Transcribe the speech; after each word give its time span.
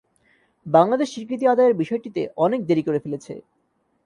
বাংলাদেশ 0.65 1.07
স্বীকৃতি 1.11 1.45
আদায়ের 1.47 1.79
বিষয়টিতে 1.81 2.21
অনেক 2.37 2.59
দেরি 2.65 2.83
করে 2.87 2.99
ফেলেছে। 2.99 3.33